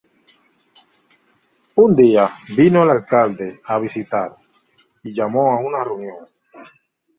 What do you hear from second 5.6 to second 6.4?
reunión.